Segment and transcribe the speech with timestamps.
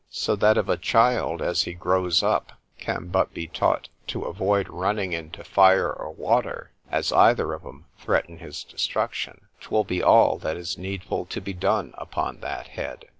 [0.09, 4.67] ——So that if a child, as he grows up, can but be taught to avoid
[4.67, 10.57] running into fire or water, as either of 'em threaten his destruction,——'twill be all that
[10.57, 13.05] is needful to be done upon that head.